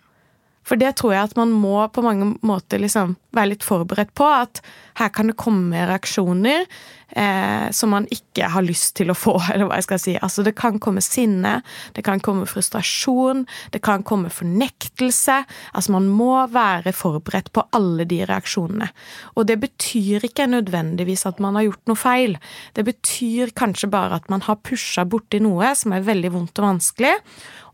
For 0.68 0.80
det 0.80 0.98
tror 1.00 1.16
jeg 1.16 1.30
at 1.30 1.38
man 1.40 1.52
må 1.56 1.80
på 1.92 2.04
mange 2.06 2.36
måter 2.46 2.82
liksom 2.84 3.16
være 3.38 3.54
litt 3.54 3.66
forberedt 3.66 4.14
på. 4.18 4.28
At 4.28 4.62
her 4.98 5.12
kan 5.14 5.30
det 5.30 5.38
komme 5.40 5.86
reaksjoner 5.88 6.66
eh, 6.66 7.68
som 7.72 7.92
man 7.94 8.08
ikke 8.14 8.50
har 8.54 8.66
lyst 8.66 8.96
til 9.00 9.12
å 9.12 9.18
få. 9.18 9.36
eller 9.54 9.70
hva 9.70 9.80
jeg 9.80 9.88
skal 9.88 10.02
si. 10.02 10.16
Altså 10.18 10.46
Det 10.46 10.56
kan 10.58 10.80
komme 10.84 11.04
sinne, 11.06 11.60
det 11.98 12.04
kan 12.08 12.22
komme 12.24 12.48
frustrasjon, 12.50 13.46
det 13.74 13.82
kan 13.86 14.06
komme 14.08 14.32
fornektelse. 14.34 15.40
Altså 15.74 15.96
Man 15.96 16.10
må 16.10 16.34
være 16.54 16.96
forberedt 16.96 17.52
på 17.56 17.66
alle 17.78 18.08
de 18.10 18.24
reaksjonene. 18.28 18.90
Og 19.36 19.48
det 19.50 19.60
betyr 19.64 20.28
ikke 20.28 20.50
nødvendigvis 20.52 21.28
at 21.30 21.42
man 21.44 21.60
har 21.60 21.70
gjort 21.70 21.94
noe 21.94 22.00
feil. 22.00 22.38
Det 22.78 22.88
betyr 22.88 23.54
kanskje 23.58 23.92
bare 23.94 24.22
at 24.22 24.30
man 24.34 24.44
har 24.48 24.62
pusha 24.66 25.06
borti 25.08 25.42
noe 25.44 25.74
som 25.78 25.96
er 25.96 26.06
veldig 26.08 26.34
vondt 26.34 26.62
og 26.62 26.72
vanskelig. 26.72 27.16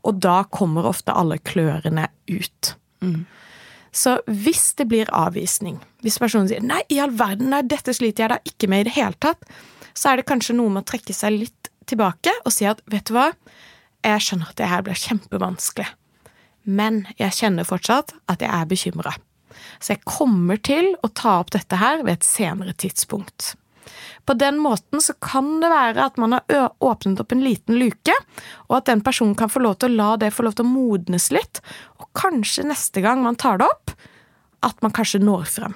Og 0.03 0.19
da 0.19 0.41
kommer 0.51 0.89
ofte 0.89 1.15
alle 1.15 1.39
klørne 1.39 2.09
ut. 2.27 2.75
Mm. 3.03 3.23
Så 3.93 4.17
hvis 4.25 4.71
det 4.79 4.87
blir 4.89 5.11
avvisning, 5.13 5.77
hvis 6.01 6.17
personen 6.21 6.49
sier 6.49 6.63
'nei, 6.65 6.81
i 6.89 6.99
all 6.99 7.13
verden, 7.13 7.51
nei, 7.53 7.61
dette 7.61 7.93
sliter 7.93 8.23
jeg 8.23 8.29
da 8.33 8.39
ikke 8.49 8.69
med 8.69 8.81
i 8.81 8.89
det 8.89 8.97
hele 8.97 9.13
tatt', 9.21 9.45
så 9.93 10.09
er 10.09 10.17
det 10.17 10.25
kanskje 10.25 10.57
noe 10.57 10.69
med 10.73 10.83
å 10.83 10.89
trekke 10.89 11.13
seg 11.13 11.37
litt 11.37 11.69
tilbake 11.85 12.33
og 12.45 12.51
si 12.51 12.65
at 12.65 12.81
'vet 12.89 13.05
du 13.05 13.13
hva, 13.13 13.33
jeg 14.03 14.19
skjønner 14.19 14.49
at 14.49 14.57
det 14.57 14.71
her 14.71 14.81
blir 14.81 14.97
kjempevanskelig', 14.97 15.93
men 16.65 17.05
jeg 17.19 17.37
kjenner 17.37 17.63
fortsatt 17.63 18.13
at 18.27 18.41
jeg 18.41 18.49
er 18.49 18.65
bekymra. 18.65 19.13
Så 19.79 19.93
jeg 19.93 20.05
kommer 20.05 20.57
til 20.57 20.95
å 21.03 21.13
ta 21.13 21.39
opp 21.39 21.51
dette 21.51 21.77
her 21.77 22.03
ved 22.03 22.13
et 22.13 22.23
senere 22.23 22.73
tidspunkt. 22.73 23.55
På 24.25 24.33
den 24.33 24.57
måten 24.63 25.01
så 25.01 25.13
kan 25.19 25.59
det 25.59 25.69
være 25.69 26.05
at 26.05 26.17
man 26.17 26.37
har 26.37 26.69
åpnet 26.79 27.19
opp 27.19 27.33
en 27.35 27.43
liten 27.43 27.75
luke, 27.79 28.15
og 28.69 28.77
at 28.77 28.87
den 28.87 29.03
personen 29.03 29.35
kan 29.35 29.51
få 29.51 29.59
lov 29.59 29.75
til 29.81 29.91
å 29.91 29.97
la 29.99 30.11
det 30.17 30.31
få 30.33 30.45
lov 30.47 30.55
til 30.55 30.65
å 30.65 30.71
modnes 30.71 31.29
litt, 31.35 31.59
og 31.99 32.07
kanskje 32.17 32.63
neste 32.69 33.03
gang 33.03 33.23
man 33.25 33.35
tar 33.35 33.59
det 33.59 33.67
opp, 33.67 33.82
at 34.63 34.79
man 34.85 34.93
kanskje 34.95 35.21
når 35.23 35.47
frem. 35.51 35.75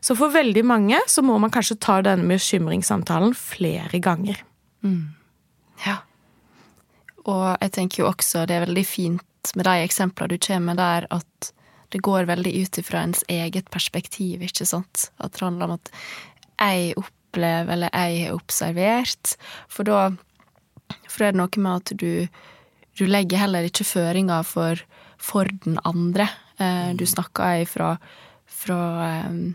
Så 0.00 0.14
for 0.18 0.32
veldig 0.32 0.62
mange 0.66 1.00
så 1.10 1.24
må 1.26 1.38
man 1.42 1.52
kanskje 1.52 1.78
ta 1.82 1.98
denne 2.04 2.28
bekymringssamtalen 2.30 3.34
flere 3.36 4.00
ganger. 4.02 4.40
Ja. 5.84 6.00
Og 7.28 7.46
jeg 7.60 7.72
tenker 7.74 8.02
jo 8.02 8.10
også 8.10 8.46
det 8.48 8.56
er 8.56 8.66
veldig 8.66 8.86
fint 8.86 9.52
med 9.56 9.66
de 9.66 9.84
eksemplene 9.84 10.34
du 10.34 10.46
kommer 10.46 10.74
med 10.74 10.80
der, 10.82 11.06
at 11.10 11.52
det 11.92 12.02
går 12.04 12.28
veldig 12.28 12.52
ut 12.62 12.78
ifra 12.78 13.02
ens 13.06 13.22
eget 13.32 13.70
perspektiv, 13.72 14.42
ikke 14.44 14.66
sant? 14.68 15.08
At 15.18 15.32
det 15.32 15.44
handler 15.44 15.70
om 15.70 15.76
at 15.78 15.90
jeg 16.58 16.98
opplever, 17.00 17.72
eller 17.72 17.94
jeg 17.94 18.26
har 18.26 18.36
observert. 18.36 19.36
For 19.72 19.88
da 19.88 20.10
for 21.08 21.24
er 21.24 21.32
det 21.32 21.40
noe 21.40 21.62
med 21.64 21.82
at 21.82 21.94
du, 22.00 22.28
du 22.98 23.04
legger 23.08 23.44
heller 23.44 23.68
ikke 23.68 23.86
føringer 23.88 24.44
for, 24.46 24.80
for 25.20 25.48
den 25.64 25.78
andre. 25.88 26.28
Eh, 26.58 26.94
du 26.94 27.06
snakker 27.06 27.62
ifra 27.62 27.96
fra, 28.46 29.08
eh, 29.08 29.52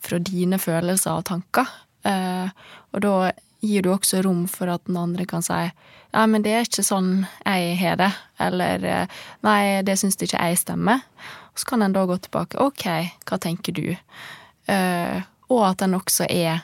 fra 0.00 0.18
dine 0.18 0.58
følelser 0.58 1.18
og 1.18 1.24
tanker. 1.24 1.66
Eh, 2.04 2.48
og 2.92 3.00
da 3.00 3.32
gir 3.60 3.82
du 3.82 3.90
også 3.92 4.22
rom 4.24 4.46
for 4.48 4.70
at 4.72 4.84
den 4.86 4.96
andre 4.96 5.26
kan 5.26 5.42
si 5.42 5.70
ja, 6.12 6.26
men 6.26 6.42
det 6.42 6.52
er 6.52 6.64
ikke 6.64 6.82
sånn 6.82 7.26
jeg 7.44 7.76
har 7.78 7.98
det, 8.00 8.08
eller 8.40 9.06
nei, 9.46 9.82
det 9.86 9.94
syns 10.00 10.16
ikke 10.16 10.40
jeg 10.40 10.58
stemmer. 10.58 11.04
Og 11.52 11.60
så 11.60 11.68
kan 11.68 11.82
en 11.82 11.92
da 11.94 12.02
gå 12.08 12.16
tilbake. 12.18 12.58
Ok, 12.58 12.86
hva 13.28 13.38
tenker 13.38 13.72
du? 13.72 13.96
og 15.50 15.62
at 15.66 15.80
den 15.82 15.96
også 15.96 16.28
er 16.30 16.60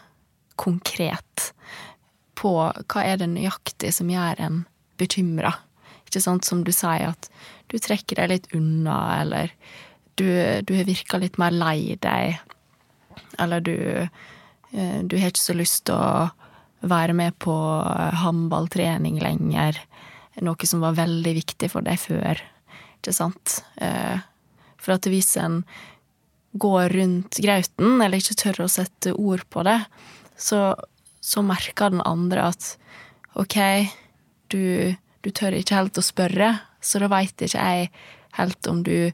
konkret 0.54 1.52
på 2.38 2.52
hva 2.70 3.02
er 3.02 3.16
det 3.18 3.28
nøyaktig 3.32 3.92
som 3.94 4.11
gjør 4.12 4.40
en 4.46 4.61
bekymra. 5.00 5.52
Ikke 6.06 6.22
sant, 6.22 6.46
som 6.46 6.62
du 6.64 6.72
sier, 6.75 7.12
at 7.12 7.30
du 7.70 7.78
trekker 7.82 8.20
deg 8.20 8.32
litt 8.32 8.48
unna, 8.56 8.98
eller 9.20 9.52
du, 10.16 10.26
du 10.62 10.72
har 10.76 10.88
virka 10.88 11.20
litt 11.20 11.38
mer 11.40 11.54
lei 11.54 11.96
deg, 12.00 12.38
eller 13.42 13.64
du, 13.64 13.76
eh, 14.72 14.98
du 15.02 15.18
har 15.18 15.32
ikke 15.32 15.42
så 15.42 15.56
lyst 15.56 15.86
til 15.90 15.98
å 15.98 16.30
være 16.86 17.16
med 17.16 17.36
på 17.42 17.56
håndballtrening 18.22 19.18
lenger, 19.20 19.80
noe 20.44 20.68
som 20.68 20.84
var 20.84 20.96
veldig 20.96 21.34
viktig 21.40 21.70
for 21.72 21.84
deg 21.84 21.98
før, 22.00 22.40
ikke 23.00 23.14
sant? 23.16 23.60
Eh, 23.82 24.22
for 24.78 24.96
at 24.96 25.08
hvis 25.10 25.34
en 25.42 25.62
går 26.56 26.94
rundt 26.94 27.40
grauten, 27.42 27.98
eller 28.00 28.22
ikke 28.22 28.38
tør 28.46 28.64
å 28.64 28.72
sette 28.72 29.12
ord 29.16 29.42
på 29.52 29.64
det, 29.66 29.80
så 30.40 30.76
så 31.26 31.42
merker 31.42 31.90
den 31.90 32.04
andre 32.06 32.50
at 32.52 32.76
ok, 33.36 33.56
du, 34.52 34.94
du 35.26 35.33
tør 35.35 35.56
ikke 35.59 35.80
helt 35.80 35.99
å 35.99 36.04
spørre, 36.06 36.52
så 36.78 37.02
da 37.02 37.11
veit 37.11 37.42
ikke 37.42 37.59
jeg 37.59 37.90
helt 38.38 38.68
om 38.71 38.85
du 38.87 39.11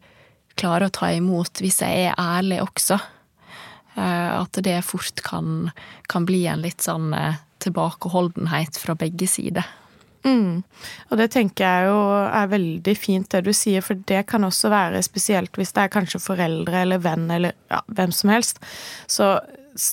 klarer 0.61 0.91
å 0.91 0.93
ta 0.93 1.09
imot 1.17 1.63
hvis 1.65 1.81
jeg 1.81 2.11
er 2.11 2.19
ærlig 2.21 2.61
også. 2.61 2.99
Eh, 3.97 4.31
at 4.37 4.61
det 4.65 4.83
fort 4.85 5.23
kan, 5.25 5.71
kan 6.13 6.29
bli 6.29 6.45
en 6.53 6.65
litt 6.65 6.85
sånn 6.85 7.15
eh, 7.17 7.41
tilbakeholdenhet 7.65 8.77
fra 8.81 8.97
begge 8.99 9.29
sider. 9.31 9.65
Mm. 10.23 10.61
Og 11.11 11.19
det 11.19 11.33
tenker 11.35 11.65
jeg 11.65 11.89
jo 11.89 11.97
er 12.29 12.53
veldig 12.53 12.95
fint 12.95 13.33
det 13.33 13.43
du 13.49 13.51
sier, 13.57 13.83
for 13.83 13.99
det 14.09 14.23
kan 14.31 14.45
også 14.47 14.71
være 14.73 15.01
spesielt 15.03 15.57
hvis 15.59 15.75
det 15.75 15.87
er 15.87 15.95
kanskje 15.97 16.23
foreldre 16.23 16.85
eller 16.85 17.03
venn 17.03 17.27
eller 17.33 17.57
ja, 17.73 17.81
hvem 17.89 18.13
som 18.15 18.31
helst. 18.35 18.63
Så 19.11 19.35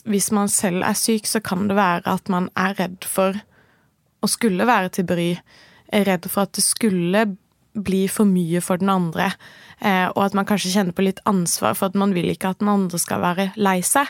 hvis 0.04 0.30
man 0.36 0.52
selv 0.52 0.84
er 0.86 1.00
syk, 1.00 1.28
så 1.32 1.42
kan 1.42 1.68
det 1.70 1.80
være 1.80 2.04
at 2.12 2.30
man 2.30 2.52
er 2.60 2.76
redd 2.78 3.08
for 3.08 3.40
å 4.20 4.30
skulle 4.30 4.68
være 4.68 4.92
til 5.00 5.08
bry. 5.10 5.32
Redd 5.94 6.28
for 6.30 6.46
at 6.46 6.58
det 6.58 6.66
skulle 6.66 7.26
bli 7.80 8.04
for 8.12 8.28
mye 8.30 8.62
for 8.66 8.82
den 8.82 8.92
andre. 8.92 9.32
Eh, 9.80 10.08
og 10.10 10.24
at 10.26 10.36
man 10.38 10.48
kanskje 10.50 10.74
kjenner 10.74 10.96
på 10.96 11.06
litt 11.06 11.22
ansvar 11.30 11.78
for 11.78 11.90
at 11.90 11.98
man 11.98 12.14
vil 12.18 12.30
ikke 12.32 12.52
at 12.54 12.64
den 12.64 12.72
andre 12.72 13.00
skal 13.02 13.24
være 13.24 13.52
lei 13.58 13.80
seg. 13.86 14.10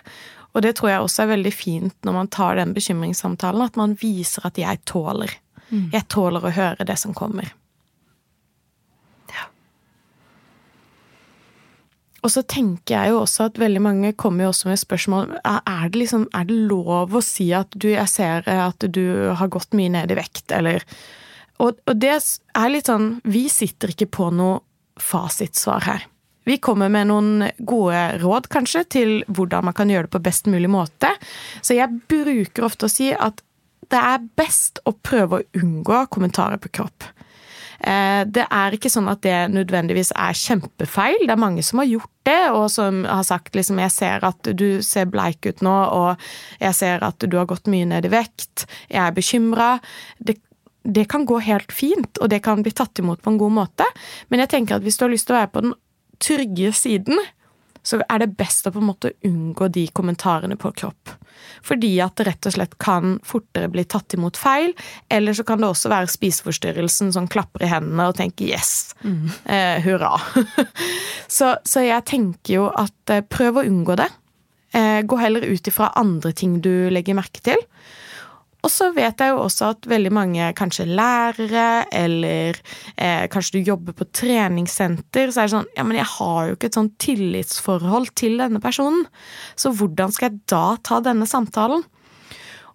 Og 0.55 0.63
det 0.65 0.75
tror 0.79 0.93
jeg 0.93 1.05
også 1.05 1.23
er 1.23 1.33
veldig 1.35 1.53
fint 1.53 1.95
når 2.07 2.15
man 2.15 2.31
tar 2.33 2.57
den 2.57 2.73
bekymringssamtalen, 2.73 3.67
at 3.67 3.77
man 3.79 3.95
viser 4.01 4.47
at 4.49 4.57
jeg 4.57 4.81
tåler. 4.89 5.35
Mm. 5.69 5.91
Jeg 5.93 6.07
tåler 6.09 6.45
å 6.45 6.55
høre 6.55 6.87
det 6.89 6.97
som 6.97 7.13
kommer. 7.13 7.51
Og 12.19 12.31
så 12.33 12.43
tenker 12.43 12.95
jeg 12.95 13.13
jo 13.13 13.21
også 13.21 13.47
at 13.47 13.59
veldig 13.61 13.81
mange 13.83 14.11
kommer 14.19 14.45
jo 14.45 14.51
også 14.51 14.67
med 14.67 14.81
spørsmål 14.81 15.37
er 15.39 15.85
det, 15.87 16.01
liksom, 16.01 16.25
er 16.35 16.49
det 16.49 16.57
lov 16.67 17.15
å 17.15 17.21
si 17.23 17.47
at 17.55 17.71
du, 17.75 17.87
jeg 17.93 18.11
ser 18.11 18.47
at 18.51 18.83
du 18.91 19.31
har 19.39 19.51
gått 19.51 19.75
mye 19.77 19.93
ned 19.93 20.11
i 20.11 20.17
vekt, 20.19 20.51
eller 20.51 20.83
og, 21.59 21.81
og, 21.85 21.95
det 21.99 22.15
er 22.15 22.71
litt 22.71 22.89
sånn 22.89 23.19
Vi 23.27 23.47
sitter 23.51 23.93
ikke 23.93 24.09
på 24.19 24.29
noe 24.35 24.61
fasitsvar 24.99 25.85
her. 25.87 26.07
Vi 26.47 26.57
kommer 26.63 26.89
med 26.91 27.09
noen 27.11 27.45
gode 27.59 27.99
råd, 28.19 28.47
kanskje, 28.51 28.83
til 28.89 29.11
hvordan 29.27 29.67
man 29.69 29.75
kan 29.77 29.91
gjøre 29.91 30.07
det 30.07 30.15
på 30.15 30.23
best 30.25 30.49
mulig 30.49 30.71
måte. 30.71 31.11
Så 31.61 31.77
jeg 31.77 32.01
bruker 32.09 32.65
ofte 32.65 32.87
å 32.87 32.91
si 32.91 33.11
at 33.13 33.43
det 33.89 33.99
er 33.99 34.25
best 34.37 34.81
å 34.89 34.95
prøve 34.95 35.39
å 35.39 35.61
unngå 35.61 36.03
kommentarer 36.13 36.59
på 36.61 36.71
kropp. 36.79 37.05
Eh, 37.79 38.25
det 38.27 38.43
er 38.51 38.75
ikke 38.75 38.91
sånn 38.91 39.07
at 39.11 39.21
det 39.23 39.37
nødvendigvis 39.53 40.11
er 40.17 40.35
kjempefeil. 40.35 41.23
Det 41.23 41.33
er 41.35 41.41
mange 41.41 41.63
som 41.65 41.79
har 41.79 41.87
gjort 41.89 42.11
det, 42.27 42.41
og 42.51 42.67
som 42.73 43.03
har 43.07 43.23
sagt 43.27 43.55
liksom 43.55 43.79
jeg 43.79 43.95
ser 43.95 44.25
at 44.27 44.51
du 44.59 44.81
ser 44.85 45.07
bleik 45.11 45.47
ut 45.47 45.63
nå, 45.65 45.77
og 45.95 46.29
jeg 46.59 46.75
ser 46.75 47.05
at 47.07 47.23
du 47.23 47.39
har 47.39 47.47
gått 47.49 47.71
mye 47.71 47.87
ned 47.89 48.09
i 48.09 48.13
vekt, 48.13 48.67
jeg 48.91 49.01
er 49.05 49.15
bekymra. 49.15 49.71
Det, 50.19 50.37
det 50.95 51.07
kan 51.11 51.25
gå 51.29 51.39
helt 51.45 51.73
fint, 51.75 52.17
og 52.19 52.29
det 52.31 52.41
kan 52.45 52.63
bli 52.65 52.73
tatt 52.75 52.99
imot 53.01 53.21
på 53.23 53.33
en 53.33 53.41
god 53.41 53.55
måte. 53.55 53.87
Men 54.29 54.43
jeg 54.43 54.53
tenker 54.55 54.77
at 54.77 54.85
hvis 54.85 54.99
du 54.99 55.05
har 55.05 55.13
lyst 55.13 55.29
til 55.29 55.37
å 55.37 55.41
være 55.41 55.53
på 55.53 55.65
den 55.65 55.75
trygge 56.19 56.73
siden, 56.75 57.21
så 57.83 58.01
er 58.11 58.21
det 58.21 58.35
best 58.37 58.67
å 58.67 58.73
på 58.73 58.81
en 58.81 58.89
måte 58.89 59.13
unngå 59.25 59.69
de 59.73 59.85
kommentarene 59.95 60.57
på 60.59 60.71
kropp. 60.81 61.13
Fordi 61.65 61.91
at 62.03 62.17
det 62.19 62.25
rett 62.27 62.47
og 62.49 62.55
slett 62.55 62.75
kan 62.81 63.17
fortere 63.25 63.69
bli 63.71 63.85
tatt 63.87 64.15
imot 64.17 64.37
feil, 64.39 64.73
eller 65.11 65.35
så 65.35 65.45
kan 65.47 65.61
det 65.61 65.69
også 65.69 65.91
være 65.91 66.11
spiseforstyrrelsen 66.11 67.13
som 67.15 67.29
klapper 67.31 67.65
i 67.65 67.71
hendene 67.71 68.09
og 68.11 68.17
tenker 68.19 68.45
'yes', 68.51 68.95
mm. 69.03 69.29
eh, 69.45 69.77
hurra. 69.85 70.19
så, 71.37 71.55
så, 71.63 71.85
jeg 71.85 72.05
tenker 72.05 72.53
jo 72.53 72.67
at 72.69 73.15
eh, 73.15 73.23
prøv 73.23 73.61
å 73.61 73.67
unngå 73.67 73.95
det. 73.99 74.09
Eh, 74.75 75.01
gå 75.01 75.17
heller 75.17 75.47
ut 75.47 75.67
ifra 75.67 75.93
andre 75.95 76.33
ting 76.35 76.59
du 76.61 76.89
legger 76.91 77.17
merke 77.17 77.41
til. 77.41 77.57
Og 78.59 78.71
så 78.71 78.89
vet 78.91 79.21
jeg 79.21 79.31
jo 79.31 79.43
også 79.45 79.69
at 79.73 79.87
veldig 79.87 80.11
mange, 80.11 80.47
kanskje 80.57 80.87
lærere, 80.89 81.85
eller 81.95 82.57
eh, 82.97 83.23
kanskje 83.31 83.59
du 83.59 83.69
jobber 83.71 83.95
på 83.95 84.09
treningssenter, 84.11 85.31
så 85.31 85.43
er 85.43 85.47
det 85.47 85.53
sånn 85.53 85.69
Ja, 85.77 85.85
men 85.87 85.99
jeg 85.99 86.09
har 86.17 86.49
jo 86.49 86.57
ikke 86.57 86.67
et 86.67 86.79
sånn 86.79 86.91
tillitsforhold 86.99 88.11
til 88.19 88.35
denne 88.41 88.59
personen, 88.63 89.05
så 89.55 89.71
hvordan 89.71 90.11
skal 90.11 90.29
jeg 90.29 90.43
da 90.51 90.65
ta 90.83 90.99
denne 91.05 91.29
samtalen? 91.29 91.85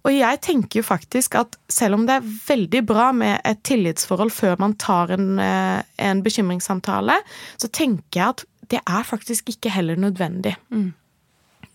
Og 0.05 0.13
jeg 0.13 0.41
tenker 0.45 0.81
jo 0.81 0.85
faktisk 0.85 1.37
at 1.41 1.57
selv 1.73 1.97
om 1.97 2.09
det 2.09 2.19
er 2.19 2.33
veldig 2.49 2.83
bra 2.89 3.11
med 3.17 3.39
et 3.49 3.61
tillitsforhold 3.65 4.33
før 4.37 4.59
man 4.61 4.77
tar 4.81 5.13
en, 5.17 5.39
eh, 5.41 5.85
en 6.09 6.25
bekymringssamtale, 6.25 7.17
så 7.61 7.69
tenker 7.73 8.21
jeg 8.21 8.29
at 8.29 8.45
det 8.73 8.81
er 8.81 9.05
faktisk 9.05 9.53
ikke 9.53 9.73
heller 9.73 10.01
nødvendig. 10.01 10.57
Mm. 10.73 10.93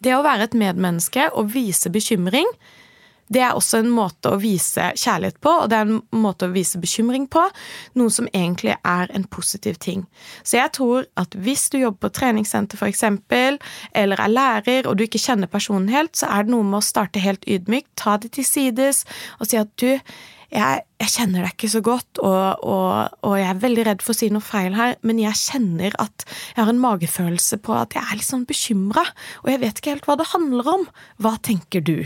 Det 0.01 0.13
å 0.16 0.24
være 0.25 0.48
et 0.48 0.58
medmenneske 0.58 1.30
og 1.38 1.51
vise 1.54 1.89
bekymring, 1.94 2.48
det 3.30 3.44
er 3.46 3.58
også 3.58 3.84
en 3.84 3.92
måte 3.94 4.32
å 4.34 4.40
vise 4.42 4.90
kjærlighet 4.98 5.38
på, 5.44 5.52
og 5.64 5.70
det 5.70 5.78
er 5.78 5.90
en 5.90 6.24
måte 6.24 6.50
å 6.50 6.54
vise 6.54 6.82
bekymring 6.82 7.28
på. 7.32 7.44
Noe 8.00 8.14
som 8.14 8.30
egentlig 8.34 8.74
er 8.78 9.14
en 9.14 9.28
positiv 9.30 9.78
ting. 9.84 10.06
Så 10.44 10.58
jeg 10.58 10.74
tror 10.78 11.06
at 11.20 11.38
hvis 11.38 11.68
du 11.70 11.80
jobber 11.80 12.08
på 12.08 12.16
treningssenter 12.20 12.80
f.eks., 12.80 13.06
eller 13.94 14.24
er 14.24 14.34
lærer 14.34 14.90
og 14.90 14.98
du 14.98 15.06
ikke 15.06 15.22
kjenner 15.22 15.52
personen 15.52 15.92
helt, 15.94 16.16
så 16.18 16.32
er 16.34 16.46
det 16.46 16.56
noe 16.56 16.66
med 16.66 16.82
å 16.82 16.86
starte 16.86 17.22
helt 17.24 17.46
ydmykt, 17.46 17.94
ta 18.00 18.18
det 18.18 18.34
til 18.38 18.48
sides 18.48 19.06
og 19.40 19.50
si 19.50 19.60
at 19.60 19.72
du 19.80 20.00
jeg, 20.50 20.82
jeg, 20.98 21.10
kjenner 21.14 21.46
deg 21.46 21.52
ikke 21.54 21.70
så 21.70 21.82
godt, 21.86 22.22
og, 22.26 22.64
og, 22.66 23.18
og, 23.22 23.34
jeg 23.38 23.50
er 23.52 23.60
veldig 23.62 23.84
redd 23.86 24.02
for 24.02 24.16
å 24.16 24.18
si 24.18 24.32
noe 24.34 24.42
feil 24.42 24.74
her, 24.74 24.96
men 25.06 25.22
jeg 25.22 25.38
kjenner 25.38 25.94
at 26.02 26.26
jeg 26.26 26.64
har 26.64 26.72
en 26.74 26.82
magefølelse 26.82 27.60
på 27.66 27.76
at 27.78 27.94
jeg 27.94 28.02
er 28.02 28.18
litt 28.18 28.30
sånn 28.30 28.48
bekymra, 28.50 29.06
og 29.44 29.52
jeg 29.54 29.62
vet 29.62 29.82
ikke 29.82 29.94
helt 29.94 30.10
hva 30.10 30.18
det 30.20 30.32
handler 30.34 30.72
om. 30.74 30.88
Hva 31.22 31.36
tenker 31.46 31.86
du? 31.86 32.00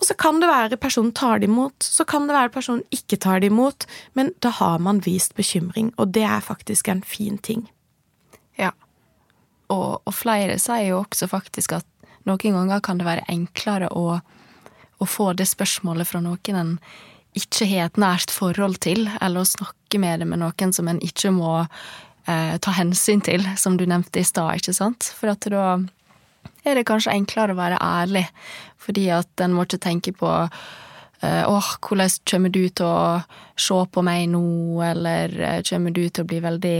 Og 0.00 0.08
så 0.08 0.16
kan 0.18 0.40
det 0.42 0.50
være 0.50 0.78
personen 0.80 1.12
tar 1.14 1.38
det 1.38 1.48
imot, 1.48 1.82
så 1.82 2.04
kan 2.08 2.26
det 2.28 2.34
være 2.34 2.52
personen 2.54 2.82
ikke 2.94 3.18
tar 3.22 3.40
det 3.40 3.52
imot, 3.52 3.86
men 4.18 4.32
da 4.42 4.50
har 4.58 4.82
man 4.82 5.00
vist 5.04 5.36
bekymring, 5.38 5.92
og 5.96 6.10
det 6.16 6.24
er 6.26 6.42
faktisk 6.42 6.90
en 6.90 7.02
fin 7.06 7.38
ting. 7.38 7.68
Ja, 8.58 8.72
og, 9.72 10.02
og 10.04 10.14
flere 10.14 10.58
sier 10.62 10.90
jo 10.90 11.02
også 11.04 11.30
faktisk 11.30 11.78
at 11.78 11.86
noen 12.28 12.56
ganger 12.58 12.82
kan 12.84 12.98
det 12.98 13.06
være 13.06 13.26
enklere 13.30 13.90
å, 13.92 14.18
å 14.98 15.08
få 15.08 15.32
det 15.38 15.46
spørsmålet 15.50 16.08
fra 16.08 16.22
noen 16.24 16.60
en 16.60 16.78
ikke 17.34 17.66
har 17.66 17.88
et 17.88 17.98
nært 17.98 18.30
forhold 18.30 18.78
til, 18.84 19.08
eller 19.20 19.42
å 19.42 19.48
snakke 19.48 19.98
med 19.98 20.22
det 20.22 20.28
med 20.30 20.40
noen 20.42 20.74
som 20.74 20.88
en 20.90 21.00
ikke 21.02 21.32
må 21.34 21.64
eh, 21.64 22.54
ta 22.62 22.74
hensyn 22.76 23.24
til, 23.26 23.42
som 23.58 23.78
du 23.78 23.86
nevnte 23.90 24.22
i 24.22 24.26
stad, 24.26 24.60
ikke 24.60 24.74
sant? 24.76 25.10
For 25.18 25.32
at 25.32 25.48
da 25.50 25.80
er 26.64 26.78
det 26.78 26.86
kanskje 26.88 27.14
enklere 27.14 27.54
å 27.54 27.60
være 27.60 27.80
ærlig, 27.82 28.24
fordi 28.80 29.08
at 29.14 29.44
en 29.44 29.54
må 29.56 29.66
ikke 29.66 29.82
tenke 29.84 30.14
på 30.16 30.30
eh, 30.34 31.44
åh, 31.48 31.70
hvordan 31.84 32.12
kommer 32.30 32.52
du 32.54 32.62
til 32.68 32.88
å 32.88 33.22
se 33.56 33.80
på 33.92 34.04
meg 34.06 34.28
nå, 34.32 34.44
eller 34.84 35.34
eh, 35.40 35.62
kommer 35.68 35.94
du 35.94 36.04
til 36.08 36.24
å 36.24 36.30
bli 36.30 36.42
veldig 36.44 36.76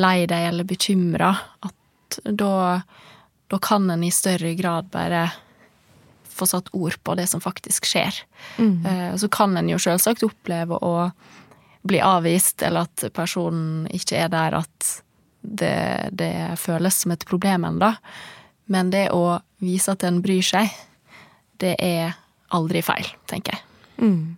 lei 0.00 0.18
deg 0.30 0.50
eller 0.50 0.68
bekymra? 0.68 1.32
At 1.66 2.20
da, 2.24 2.80
da 3.50 3.62
kan 3.62 3.90
en 3.90 4.04
i 4.06 4.12
større 4.14 4.54
grad 4.58 4.90
bare 4.94 5.28
få 6.34 6.46
satt 6.50 6.72
ord 6.74 6.96
på 7.06 7.14
det 7.14 7.28
som 7.30 7.42
faktisk 7.42 7.86
skjer. 7.86 8.16
Mm. 8.58 9.14
Så 9.22 9.28
kan 9.30 9.54
en 9.54 9.68
jo 9.70 9.76
selvsagt 9.78 10.24
oppleve 10.26 10.80
å 10.82 10.94
bli 11.86 12.00
avvist, 12.02 12.62
eller 12.66 12.88
at 12.88 13.04
personen 13.14 13.84
ikke 13.94 14.18
er 14.24 14.32
der 14.32 14.56
at 14.58 14.88
det, 15.44 16.10
det 16.16 16.56
føles 16.58 17.02
som 17.04 17.12
et 17.14 17.26
problem 17.28 17.66
ennå. 17.68 17.92
Men 18.72 18.90
det 18.94 19.08
å 19.12 19.38
vise 19.64 19.92
at 19.92 20.04
en 20.06 20.22
bryr 20.24 20.44
seg, 20.44 20.72
det 21.60 21.74
er 21.82 22.14
aldri 22.54 22.82
feil, 22.84 23.08
tenker 23.30 23.56
jeg. 23.56 23.64
Mm. 24.04 24.36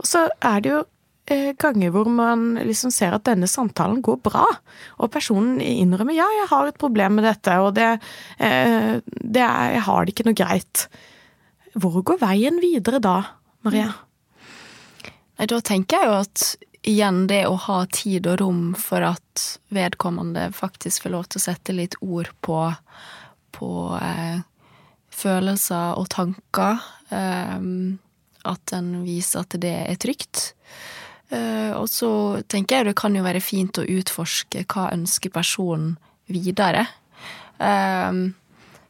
Og 0.00 0.08
så 0.08 0.26
er 0.46 0.62
det 0.62 0.72
jo 0.72 0.80
eh, 1.30 1.52
ganger 1.60 1.92
hvor 1.94 2.10
man 2.12 2.54
liksom 2.66 2.92
ser 2.94 3.16
at 3.16 3.26
denne 3.28 3.48
samtalen 3.50 4.00
går 4.04 4.20
bra, 4.24 4.44
og 4.98 5.12
personen 5.14 5.60
innrømmer 5.64 6.16
ja, 6.16 6.28
jeg 6.40 6.50
har 6.52 6.70
et 6.70 6.80
problem 6.80 7.18
med 7.18 7.28
dette, 7.28 7.58
og 7.62 7.74
det, 7.78 7.90
eh, 8.38 8.96
det 9.06 9.44
er, 9.46 9.76
jeg 9.76 9.84
har 9.88 10.04
det 10.04 10.14
ikke 10.14 10.28
noe 10.30 10.40
greit. 10.40 10.86
Hvor 11.80 12.00
går 12.02 12.22
veien 12.22 12.60
videre 12.62 13.02
da, 13.02 13.18
Maria? 13.66 13.92
Nei, 15.38 15.46
da 15.48 15.60
tenker 15.64 15.96
jeg 15.96 16.10
jo 16.10 16.18
at 16.18 16.50
igjen 16.90 17.26
det 17.28 17.44
å 17.48 17.56
ha 17.66 17.82
tid 17.92 18.26
og 18.28 18.40
rom 18.40 18.60
for 18.78 19.04
at 19.04 19.44
vedkommende 19.72 20.48
faktisk 20.56 21.04
får 21.04 21.14
lov 21.14 21.28
til 21.28 21.40
å 21.40 21.44
sette 21.44 21.76
litt 21.76 21.96
ord 22.00 22.30
på, 22.44 22.58
på 23.60 23.70
eh, 24.00 24.40
følelser 25.10 25.98
og 26.00 26.08
tanker. 26.12 26.80
Eh, 27.12 27.58
at 28.50 28.72
en 28.72 28.92
viser 29.04 29.42
at 29.42 29.56
det 29.60 29.74
er 29.84 30.00
trygt. 30.00 30.54
Eh, 31.30 31.72
og 31.76 31.86
så 31.92 32.40
tenker 32.50 32.80
jeg 32.80 32.90
det 32.90 32.98
kan 32.98 33.16
jo 33.16 33.24
være 33.26 33.42
fint 33.44 33.78
å 33.78 33.86
utforske 33.86 34.64
hva 34.70 34.90
ønsker 34.94 35.34
personen 35.34 35.98
videre. 36.30 36.86
Eh, 37.60 38.22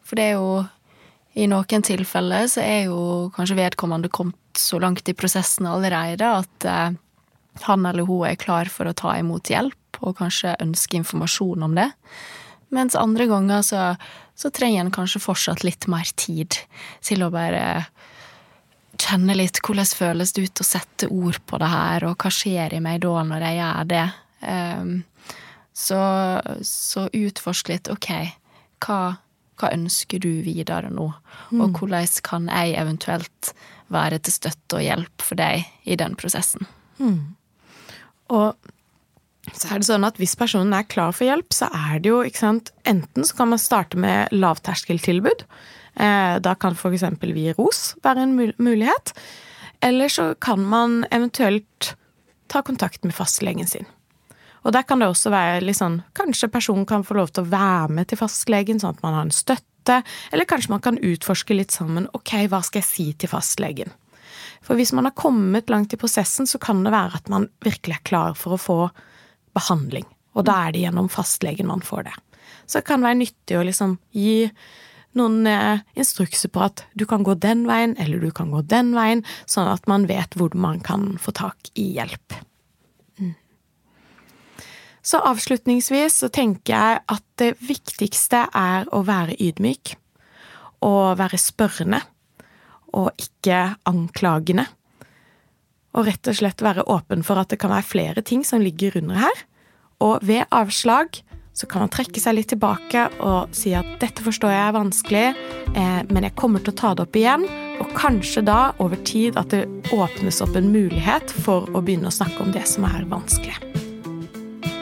for 0.06 0.18
det 0.18 0.28
er 0.28 0.38
jo 0.38 0.52
i 1.40 1.46
noen 1.50 1.84
tilfeller 1.86 2.48
så 2.50 2.62
er 2.62 2.88
jo 2.90 3.30
kanskje 3.34 3.58
vedkommende 3.58 4.10
kommet 4.10 4.36
så 4.58 4.80
langt 4.82 5.06
i 5.08 5.14
prosessen 5.14 5.68
allerede 5.70 6.26
at 6.26 6.66
han 7.66 7.86
eller 7.86 8.06
hun 8.08 8.26
er 8.26 8.38
klar 8.40 8.66
for 8.72 8.90
å 8.90 8.96
ta 8.96 9.14
imot 9.18 9.50
hjelp, 9.50 10.00
og 10.02 10.18
kanskje 10.18 10.56
ønske 10.62 10.98
informasjon 10.98 11.62
om 11.66 11.76
det. 11.78 11.86
Mens 12.70 12.94
andre 12.98 13.26
ganger 13.30 13.62
så, 13.66 13.84
så 14.38 14.50
trenger 14.54 14.84
en 14.84 14.94
kanskje 14.94 15.22
fortsatt 15.22 15.64
litt 15.66 15.88
mer 15.90 16.10
tid 16.14 16.54
til 17.04 17.24
å 17.26 17.30
bare 17.34 17.86
kjenne 19.00 19.34
litt 19.36 19.60
hvordan 19.64 19.88
føles 19.96 20.34
det 20.36 20.46
ut 20.46 20.62
å 20.62 20.66
sette 20.66 21.08
ord 21.10 21.38
på 21.48 21.58
det 21.60 21.70
her, 21.72 22.06
og 22.08 22.20
hva 22.20 22.32
skjer 22.34 22.76
i 22.76 22.82
meg 22.84 23.00
da 23.04 23.24
når 23.26 23.46
jeg 23.46 23.58
gjør 23.60 23.88
det? 23.90 24.04
Um, 24.40 24.92
så, 25.80 26.00
så 26.66 27.06
utforsk 27.16 27.72
litt, 27.72 27.90
ok, 27.92 28.10
hva, 28.84 29.00
hva, 29.60 29.72
ønsker 29.72 30.22
du 30.22 30.30
videre 30.44 30.90
nå? 30.92 31.08
Mm. 31.50 31.62
Og 31.64 31.80
hvordan 31.80 32.10
kan 32.26 32.50
jeg 32.50 32.76
eventuelt 32.80 33.52
være 33.90 34.20
til 34.22 34.36
støtte 34.36 34.78
og 34.78 34.84
hjelp 34.84 35.24
for 35.24 35.40
deg 35.40 35.64
i 35.88 35.96
den 36.00 36.16
prosessen? 36.20 36.68
Mm. 37.00 37.36
Og 38.36 38.70
så 39.56 39.70
er 39.70 39.80
det 39.80 39.88
sånn 39.88 40.06
at 40.06 40.18
hvis 40.20 40.36
personen 40.38 40.74
er 40.76 40.88
klar 40.88 41.12
for 41.16 41.26
hjelp, 41.26 41.52
så 41.54 41.68
er 41.74 42.00
det 42.02 42.12
jo, 42.12 42.22
ikke 42.26 42.42
sant 42.42 42.72
Enten 42.88 43.26
så 43.26 43.36
kan 43.38 43.50
man 43.52 43.60
starte 43.60 44.00
med 44.00 44.32
lavterskeltilbud. 44.34 45.44
Eh, 46.00 46.34
da 46.42 46.56
kan 46.58 46.76
f.eks. 46.76 47.06
vi 47.22 47.50
ros 47.58 47.80
være 48.04 48.26
en 48.26 48.36
mulighet. 48.58 49.14
Eller 49.84 50.12
så 50.12 50.34
kan 50.40 50.62
man 50.64 51.04
eventuelt 51.10 51.94
ta 52.50 52.62
kontakt 52.62 53.04
med 53.04 53.14
fastlegen 53.16 53.68
sin. 53.68 53.88
Og 54.64 54.74
der 54.76 54.84
kan 54.84 55.00
det 55.00 55.08
også 55.08 55.32
være 55.32 55.62
litt 55.64 55.78
sånn 55.78 56.02
Kanskje 56.16 56.50
personen 56.52 56.84
kan 56.88 57.04
få 57.06 57.16
lov 57.16 57.30
til 57.32 57.46
å 57.46 57.52
være 57.52 57.94
med 57.96 58.10
til 58.10 58.20
fastlegen, 58.20 58.80
sånn 58.80 58.98
at 58.98 59.04
man 59.04 59.16
har 59.16 59.28
en 59.28 59.34
støtte. 59.34 60.02
Eller 60.32 60.48
kanskje 60.48 60.74
man 60.74 60.84
kan 60.84 61.00
utforske 61.00 61.56
litt 61.56 61.72
sammen. 61.72 62.10
Ok, 62.16 62.34
hva 62.52 62.60
skal 62.66 62.82
jeg 62.82 62.90
si 62.90 63.06
til 63.16 63.32
fastlegen? 63.32 63.94
For 64.60 64.76
hvis 64.76 64.92
man 64.92 65.08
har 65.08 65.16
kommet 65.16 65.70
langt 65.72 65.94
i 65.96 65.98
prosessen, 66.00 66.46
så 66.46 66.60
kan 66.60 66.84
det 66.84 66.92
være 66.92 67.22
at 67.22 67.30
man 67.32 67.48
virkelig 67.64 67.96
er 67.96 68.04
klar 68.06 68.36
for 68.36 68.56
å 68.56 68.60
få 68.60 68.80
behandling. 69.56 70.06
Og 70.38 70.46
da 70.46 70.56
er 70.66 70.74
det 70.74 70.84
gjennom 70.84 71.10
fastlegen 71.12 71.68
man 71.70 71.82
får 71.84 72.08
det. 72.08 72.14
Så 72.66 72.80
det 72.80 72.88
kan 72.88 73.02
være 73.02 73.18
nyttig 73.22 73.58
å 73.58 73.64
liksom 73.66 73.96
gi 74.14 74.50
noen 75.18 75.46
eh, 75.50 75.82
instrukser 75.98 76.52
på 76.54 76.62
at 76.68 76.84
du 76.94 77.04
kan 77.10 77.24
gå 77.26 77.34
den 77.42 77.64
veien, 77.66 77.96
eller 77.98 78.22
du 78.22 78.30
kan 78.34 78.52
gå 78.54 78.62
den 78.70 78.92
veien, 78.94 79.24
sånn 79.50 79.70
at 79.70 79.88
man 79.90 80.06
vet 80.10 80.36
hvor 80.38 80.54
man 80.54 80.78
kan 80.86 81.16
få 81.18 81.34
tak 81.34 81.72
i 81.74 81.88
hjelp. 81.96 82.36
Mm. 83.18 83.34
Så 85.02 85.22
avslutningsvis 85.26 86.20
så 86.22 86.30
tenker 86.30 86.76
jeg 86.76 87.02
at 87.10 87.26
det 87.42 87.56
viktigste 87.58 88.46
er 88.54 88.86
å 88.94 89.02
være 89.08 89.34
ydmyk 89.42 89.96
og 90.86 91.18
være 91.20 91.40
spørrende, 91.40 92.04
og 92.96 93.10
ikke 93.22 93.76
anklagende. 93.86 94.64
Og 95.96 96.06
rett 96.06 96.30
og 96.30 96.38
slett 96.38 96.62
være 96.62 96.86
åpen 96.90 97.24
for 97.26 97.40
at 97.40 97.50
det 97.50 97.58
kan 97.62 97.72
være 97.72 97.86
flere 97.86 98.22
ting 98.22 98.44
som 98.46 98.62
ligger 98.62 99.00
under 99.00 99.24
her. 99.24 99.42
Og 100.00 100.22
ved 100.24 100.46
avslag 100.54 101.22
så 101.52 101.66
kan 101.66 101.82
man 101.84 101.90
trekke 101.92 102.20
seg 102.22 102.36
litt 102.38 102.52
tilbake 102.52 103.08
og 103.18 103.50
si 103.56 103.74
at 103.76 103.88
dette 104.00 104.22
forstår 104.24 104.54
jeg 104.54 104.62
er 104.68 104.76
vanskelig, 104.76 105.24
eh, 105.74 105.98
men 106.08 106.24
jeg 106.24 106.36
kommer 106.38 106.62
til 106.62 106.72
å 106.72 106.78
ta 106.78 106.92
det 106.94 107.04
opp 107.04 107.18
igjen. 107.18 107.44
Og 107.80 107.92
kanskje 107.96 108.44
da, 108.46 108.70
over 108.80 109.00
tid, 109.08 109.36
at 109.40 109.52
det 109.52 109.66
åpnes 109.92 110.40
opp 110.44 110.56
en 110.56 110.70
mulighet 110.72 111.34
for 111.44 111.68
å 111.74 111.82
begynne 111.82 112.08
å 112.08 112.14
snakke 112.14 112.44
om 112.44 112.54
det 112.54 112.66
som 112.70 112.86
er 112.88 113.04
vanskelig. 113.10 113.56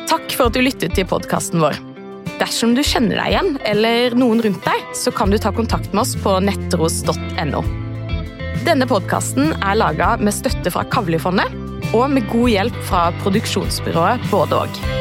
Takk 0.09 0.35
for 0.35 0.49
at 0.49 0.57
du 0.57 0.62
lyttet 0.62 0.94
til 0.99 1.09
podkasten 1.09 1.62
vår. 1.62 1.79
Dersom 2.38 2.77
du 2.77 2.85
kjenner 2.87 3.18
deg 3.18 3.33
igjen, 3.33 3.53
eller 3.66 4.14
noen 4.18 4.42
rundt 4.44 4.62
deg, 4.66 4.87
så 4.94 5.11
kan 5.14 5.33
du 5.33 5.38
ta 5.42 5.51
kontakt 5.55 5.90
med 5.90 6.05
oss 6.05 6.14
på 6.23 6.38
nettros.no. 6.44 7.88
Denne 8.66 8.88
podkasten 8.90 9.53
er 9.62 9.79
laga 9.79 10.16
med 10.21 10.35
støtte 10.35 10.73
fra 10.75 10.85
Kavlifondet 10.90 11.55
og 11.94 12.09
med 12.12 12.27
god 12.33 12.55
hjelp 12.57 12.81
fra 12.90 13.09
produksjonsbyrået 13.23 14.31
Både 14.33 14.64
og. 14.64 14.97